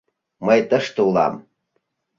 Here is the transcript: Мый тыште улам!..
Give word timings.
Мый 0.45 0.59
тыште 0.69 0.99
улам!.. 1.07 1.33